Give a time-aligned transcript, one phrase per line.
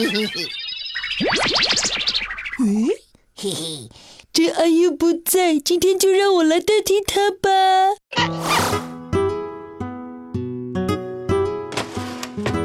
[2.58, 2.88] 嗯，
[3.36, 3.90] 嘿嘿，
[4.32, 7.50] 这阿优不在，今天就让我来代替他吧。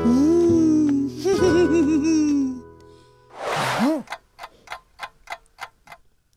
[0.05, 1.11] 嗯，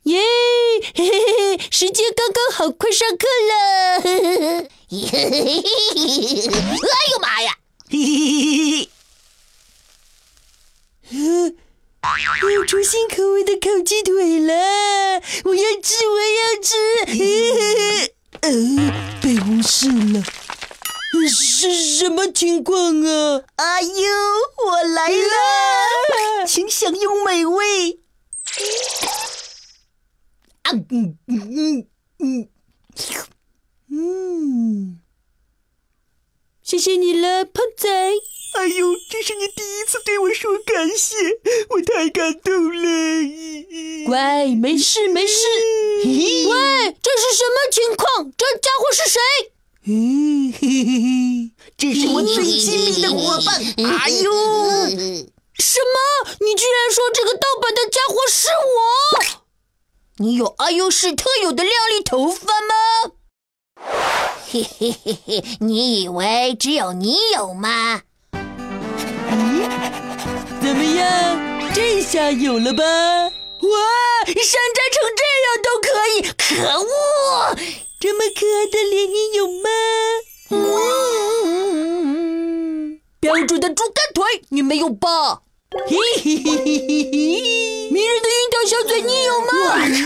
[0.02, 0.20] 耶，
[0.96, 4.02] 嘿嘿嘿，时间刚刚好，快上课了。
[4.90, 4.96] 哎
[7.12, 7.56] 呦妈呀！
[7.88, 8.88] 嘿嘿嘿
[11.10, 11.20] 嘿呵
[12.50, 14.52] 有出新口味的烤鸡腿了，
[15.44, 16.76] 我要吃，我要吃。
[18.42, 18.50] 呃，
[19.22, 20.22] 被无视了，
[21.30, 23.42] 是什么情况啊？
[23.56, 23.90] 阿优，
[24.66, 28.00] 我来了，请享用美味。
[30.64, 31.88] 啊，嗯嗯
[32.18, 32.50] 嗯
[33.90, 35.00] 嗯，
[36.62, 37.88] 谢谢你了，胖仔。
[38.54, 41.16] 哎呦，这是你第一次对我说感谢，
[41.70, 42.88] 我太感动了。
[44.06, 45.46] 乖，没事没事。
[46.04, 48.32] 喂，这是什么情况？
[48.36, 49.20] 这家伙是谁？
[49.84, 49.92] 嘿
[50.52, 53.62] 嘿嘿嘿，这是我最亲密的伙伴。
[53.86, 54.32] 哎呦，
[55.58, 56.30] 什么？
[56.40, 59.44] 你居然说这个盗版的家伙是我？
[60.16, 63.12] 你有阿优氏特有的亮丽头发吗？
[64.50, 68.02] 嘿嘿嘿嘿，你以为只有你有吗？
[70.60, 71.38] 怎么样？
[71.74, 72.82] 这下有了吧？
[72.84, 73.68] 哇，
[74.26, 74.34] 山
[74.74, 76.16] 寨成这样都可以！
[76.36, 76.46] 可
[76.80, 76.86] 恶！
[78.00, 79.68] 这么可爱的脸你有吗？
[81.80, 85.42] 嗯，标准的猪肝腿你没有吧？
[85.70, 87.90] 嘿嘿嘿嘿嘿嘿！
[87.90, 89.48] 迷人的樱桃小嘴你有吗？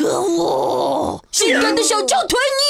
[0.00, 1.22] 可恶！
[1.30, 2.60] 性感的小翘腿你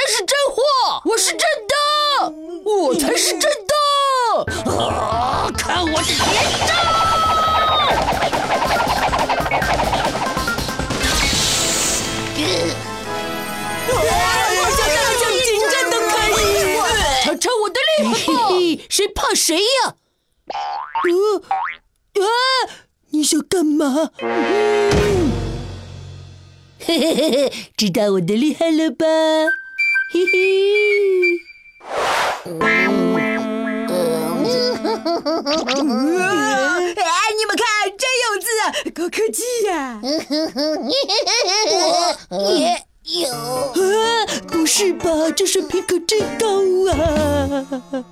[0.00, 0.56] 才是真货，
[1.04, 1.74] 我是真的，
[2.64, 3.74] 我才是真的！
[4.72, 5.50] 啊！
[5.58, 6.16] 看我的脸
[6.66, 6.74] 上！
[13.92, 16.42] 我想大讲精湛都可以，
[17.22, 18.86] 瞧瞧我的厉害！
[18.88, 19.96] 谁怕谁呀？
[21.04, 22.26] 呃啊！
[23.10, 24.12] 你想干嘛？
[26.82, 29.04] 嘿嘿嘿嘿，知道我的厉害了吧？
[30.12, 30.32] 嘿嘿。
[32.58, 32.88] 哎，
[37.36, 37.64] 你们看，
[37.96, 38.62] 真有字啊，
[38.92, 40.00] 高科技呀！
[42.58, 42.84] 也
[43.22, 43.30] 有。
[43.30, 45.30] 啊，不是吧？
[45.30, 46.48] 这水平可真高
[46.90, 48.04] 啊！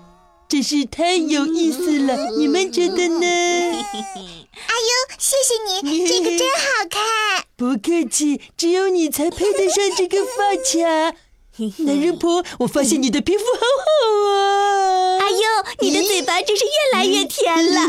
[0.49, 3.27] 真是太有意思了，你们觉得呢？
[3.27, 7.45] 阿优，谢谢你， 这个真好看。
[7.57, 11.17] 不客气，只有你才配得上这个发卡。
[11.79, 13.91] 男人婆，我发现你的皮肤好好
[14.31, 15.19] 啊！
[15.19, 15.43] 阿优，
[15.81, 17.81] 你的嘴巴真是越来越甜了。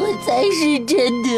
[0.00, 1.28] 我才是真的。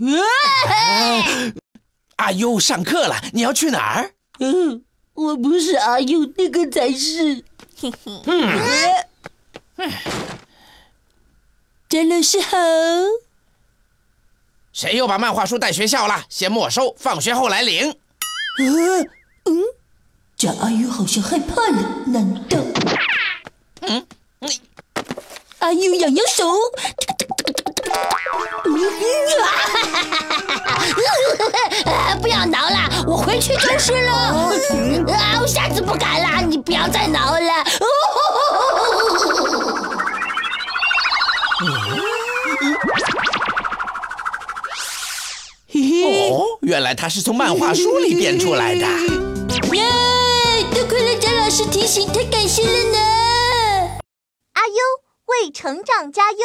[2.16, 4.12] 阿优上课了，你要去哪儿？
[4.38, 4.82] 嗯，
[5.12, 7.44] 我不是阿优，那个才是。
[11.90, 12.56] 詹老师好。
[14.72, 16.24] 谁又把漫画书带学校了？
[16.28, 17.90] 先没收，放学后来领。
[17.90, 19.00] 呃，
[19.46, 19.64] 嗯，
[20.36, 22.58] 贾阿优好像害怕了，难道？
[23.80, 24.06] 嗯，
[24.38, 24.60] 你
[25.58, 26.48] 阿优痒痒手。
[31.86, 32.14] 啊！
[32.22, 34.12] 不要挠了，我回去就是了。
[34.12, 35.40] 啊！
[35.42, 37.64] 我下次不敢了，你不要再挠了。
[46.02, 48.80] 哦，原来他是从漫画书里变出来的。
[49.74, 49.84] 耶！
[50.72, 52.98] 多亏了贾老师提醒，太感谢了呢。
[54.54, 54.74] 阿优
[55.26, 56.38] 为成长加油。